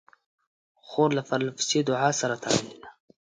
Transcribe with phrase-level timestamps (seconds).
[0.87, 2.89] خور له پرله پسې دعا سره تړلې ده.